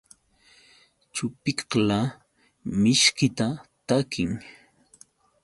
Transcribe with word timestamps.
Chupiqla 1.13 1.99
mishkita 2.81 3.47
takin. 3.87 4.31